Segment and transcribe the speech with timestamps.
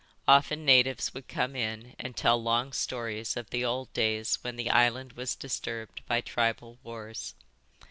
[0.27, 4.71] Often natives would come in and tell long stories of the old days when the
[4.71, 7.35] island was disturbed by tribal wars.